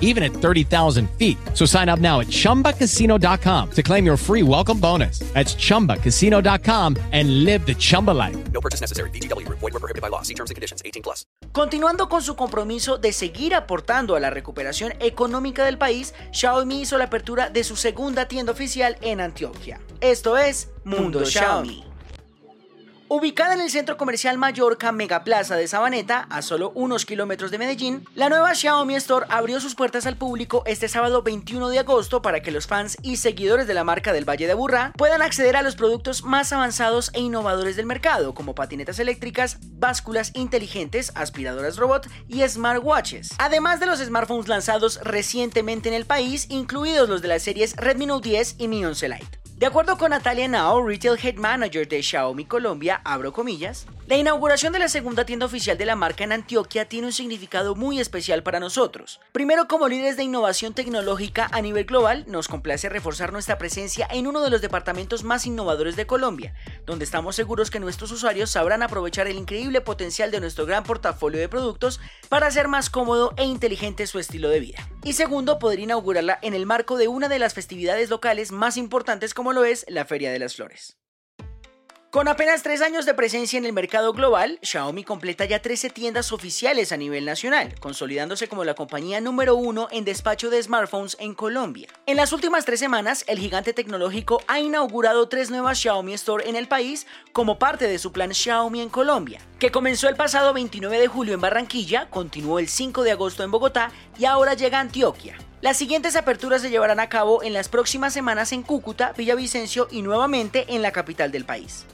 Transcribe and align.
even 0.00 0.22
at 0.22 0.32
30,000 0.32 1.08
feet. 1.18 1.38
So 1.54 1.64
sign 1.64 1.88
up 1.88 2.00
now 2.00 2.20
at 2.20 2.26
chumbacasino.com 2.26 3.70
to 3.70 3.82
claim 3.82 4.04
your 4.04 4.16
free 4.18 4.42
welcome 4.42 4.80
bonus. 4.80 5.20
That's 5.32 5.54
chumbacasino.com 5.54 6.96
and 7.12 7.44
live 7.44 7.64
the 7.64 7.74
Chumba 7.74 8.10
life. 8.10 8.36
No 8.52 8.60
purchase 8.60 8.80
necessary. 8.80 9.10
VGW. 9.10 9.48
Void 9.48 9.72
were 9.72 9.80
prohibited 9.80 10.02
by 10.02 10.08
law. 10.08 10.22
See 10.22 10.34
terms 10.34 10.50
and 10.50 10.56
conditions. 10.56 10.82
18 10.84 11.02
plus. 11.02 11.24
Continuando 11.52 12.08
con 12.08 12.22
su 12.22 12.36
compromiso 12.36 12.98
de 12.98 13.12
seguir 13.12 13.54
aportando 13.54 14.14
a 14.14 14.20
la 14.20 14.30
recuperación 14.30 14.94
económica 15.00 15.64
del 15.64 15.78
país, 15.78 16.14
Xiaomi 16.32 16.82
hizo 16.82 16.96
la 16.96 17.04
apertura 17.04 17.50
de 17.50 17.64
su 17.64 17.76
segunda 17.76 18.28
tienda 18.28 18.52
oficial 18.52 18.96
en 19.00 19.20
Antioquia. 19.20 19.80
Esto 20.00 20.38
es 20.38 20.70
Mundo 20.84 21.24
Xiaomi. 21.24 21.89
Ubicada 23.12 23.54
en 23.54 23.60
el 23.60 23.72
centro 23.72 23.96
comercial 23.96 24.38
Mallorca 24.38 24.92
Megaplaza 24.92 25.56
de 25.56 25.66
Sabaneta, 25.66 26.28
a 26.30 26.42
solo 26.42 26.70
unos 26.76 27.04
kilómetros 27.04 27.50
de 27.50 27.58
Medellín, 27.58 28.06
la 28.14 28.28
nueva 28.28 28.54
Xiaomi 28.54 28.94
Store 28.94 29.26
abrió 29.30 29.58
sus 29.58 29.74
puertas 29.74 30.06
al 30.06 30.16
público 30.16 30.62
este 30.64 30.86
sábado 30.86 31.20
21 31.24 31.70
de 31.70 31.80
agosto 31.80 32.22
para 32.22 32.40
que 32.40 32.52
los 32.52 32.68
fans 32.68 32.96
y 33.02 33.16
seguidores 33.16 33.66
de 33.66 33.74
la 33.74 33.82
marca 33.82 34.12
del 34.12 34.28
Valle 34.28 34.46
de 34.46 34.52
Aburrá 34.52 34.92
puedan 34.96 35.22
acceder 35.22 35.56
a 35.56 35.62
los 35.62 35.74
productos 35.74 36.22
más 36.22 36.52
avanzados 36.52 37.10
e 37.12 37.18
innovadores 37.18 37.74
del 37.74 37.86
mercado, 37.86 38.32
como 38.32 38.54
patinetas 38.54 39.00
eléctricas, 39.00 39.58
básculas 39.60 40.30
inteligentes, 40.36 41.10
aspiradoras 41.16 41.78
robot 41.78 42.08
y 42.28 42.48
smartwatches. 42.48 43.30
Además 43.38 43.80
de 43.80 43.86
los 43.86 43.98
smartphones 43.98 44.46
lanzados 44.46 45.00
recientemente 45.02 45.88
en 45.88 45.96
el 45.96 46.06
país, 46.06 46.46
incluidos 46.48 47.08
los 47.08 47.22
de 47.22 47.26
las 47.28 47.42
series 47.42 47.74
Redmi 47.74 48.06
Note 48.06 48.28
10 48.28 48.54
y 48.58 48.68
Mi 48.68 48.84
11 48.84 49.08
Lite. 49.08 49.39
De 49.60 49.66
acuerdo 49.66 49.98
con 49.98 50.08
Natalia 50.08 50.48
Nao, 50.48 50.82
Retail 50.82 51.18
Head 51.22 51.34
Manager 51.34 51.86
de 51.86 52.02
Xiaomi 52.02 52.46
Colombia, 52.46 53.02
abro 53.04 53.30
comillas, 53.30 53.86
la 54.10 54.16
inauguración 54.16 54.72
de 54.72 54.80
la 54.80 54.88
segunda 54.88 55.24
tienda 55.24 55.46
oficial 55.46 55.78
de 55.78 55.86
la 55.86 55.94
marca 55.94 56.24
en 56.24 56.32
Antioquia 56.32 56.88
tiene 56.88 57.06
un 57.06 57.12
significado 57.12 57.76
muy 57.76 58.00
especial 58.00 58.42
para 58.42 58.58
nosotros. 58.58 59.20
Primero, 59.30 59.68
como 59.68 59.86
líderes 59.86 60.16
de 60.16 60.24
innovación 60.24 60.74
tecnológica 60.74 61.48
a 61.52 61.62
nivel 61.62 61.84
global, 61.84 62.24
nos 62.26 62.48
complace 62.48 62.88
reforzar 62.88 63.32
nuestra 63.32 63.56
presencia 63.56 64.08
en 64.10 64.26
uno 64.26 64.40
de 64.40 64.50
los 64.50 64.62
departamentos 64.62 65.22
más 65.22 65.46
innovadores 65.46 65.94
de 65.94 66.08
Colombia, 66.08 66.54
donde 66.86 67.04
estamos 67.04 67.36
seguros 67.36 67.70
que 67.70 67.78
nuestros 67.78 68.10
usuarios 68.10 68.50
sabrán 68.50 68.82
aprovechar 68.82 69.28
el 69.28 69.36
increíble 69.36 69.80
potencial 69.80 70.32
de 70.32 70.40
nuestro 70.40 70.66
gran 70.66 70.82
portafolio 70.82 71.38
de 71.38 71.48
productos 71.48 72.00
para 72.28 72.48
hacer 72.48 72.66
más 72.66 72.90
cómodo 72.90 73.32
e 73.36 73.44
inteligente 73.44 74.08
su 74.08 74.18
estilo 74.18 74.48
de 74.48 74.58
vida. 74.58 74.88
Y 75.04 75.12
segundo, 75.12 75.60
poder 75.60 75.78
inaugurarla 75.78 76.40
en 76.42 76.54
el 76.54 76.66
marco 76.66 76.96
de 76.96 77.06
una 77.06 77.28
de 77.28 77.38
las 77.38 77.54
festividades 77.54 78.10
locales 78.10 78.50
más 78.50 78.76
importantes 78.76 79.34
como 79.34 79.52
lo 79.52 79.64
es 79.64 79.86
la 79.88 80.04
Feria 80.04 80.32
de 80.32 80.40
las 80.40 80.56
Flores. 80.56 80.96
Con 82.10 82.26
apenas 82.26 82.64
tres 82.64 82.82
años 82.82 83.06
de 83.06 83.14
presencia 83.14 83.56
en 83.56 83.64
el 83.64 83.72
mercado 83.72 84.12
global, 84.12 84.58
Xiaomi 84.62 85.04
completa 85.04 85.44
ya 85.44 85.62
13 85.62 85.90
tiendas 85.90 86.32
oficiales 86.32 86.90
a 86.90 86.96
nivel 86.96 87.24
nacional, 87.24 87.76
consolidándose 87.78 88.48
como 88.48 88.64
la 88.64 88.74
compañía 88.74 89.20
número 89.20 89.54
uno 89.54 89.86
en 89.92 90.04
despacho 90.04 90.50
de 90.50 90.60
smartphones 90.60 91.16
en 91.20 91.34
Colombia. 91.34 91.86
En 92.06 92.16
las 92.16 92.32
últimas 92.32 92.64
tres 92.64 92.80
semanas, 92.80 93.24
el 93.28 93.38
gigante 93.38 93.72
tecnológico 93.72 94.42
ha 94.48 94.58
inaugurado 94.58 95.28
tres 95.28 95.50
nuevas 95.50 95.78
Xiaomi 95.78 96.14
Store 96.14 96.48
en 96.48 96.56
el 96.56 96.66
país 96.66 97.06
como 97.32 97.60
parte 97.60 97.86
de 97.86 98.00
su 98.00 98.10
plan 98.10 98.34
Xiaomi 98.34 98.80
en 98.80 98.88
Colombia, 98.88 99.40
que 99.60 99.70
comenzó 99.70 100.08
el 100.08 100.16
pasado 100.16 100.52
29 100.52 100.98
de 100.98 101.06
julio 101.06 101.34
en 101.34 101.40
Barranquilla, 101.40 102.10
continuó 102.10 102.58
el 102.58 102.66
5 102.66 103.04
de 103.04 103.12
agosto 103.12 103.44
en 103.44 103.52
Bogotá 103.52 103.92
y 104.18 104.24
ahora 104.24 104.54
llega 104.54 104.78
a 104.78 104.80
Antioquia. 104.80 105.38
Las 105.60 105.76
siguientes 105.76 106.16
aperturas 106.16 106.60
se 106.60 106.70
llevarán 106.70 106.98
a 106.98 107.08
cabo 107.08 107.44
en 107.44 107.52
las 107.52 107.68
próximas 107.68 108.12
semanas 108.12 108.50
en 108.50 108.64
Cúcuta, 108.64 109.12
Villavicencio 109.16 109.86
y 109.92 110.02
nuevamente 110.02 110.74
en 110.74 110.82
la 110.82 110.90
capital 110.90 111.30
del 111.30 111.44
país. 111.44 111.86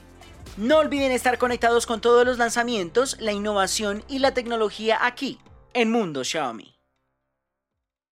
No 0.57 0.79
olviden 0.79 1.11
estar 1.11 1.37
conectados 1.37 1.85
con 1.85 2.01
todos 2.01 2.25
los 2.25 2.39
lanzamientos, 2.39 3.17
la 3.19 3.31
innovación 3.31 4.03
y 4.09 4.17
la 4.17 4.33
tecnología 4.33 4.97
aquí, 5.05 5.37
en 5.75 5.91
Mundo 5.91 6.23
Xiaomi. 6.23 6.76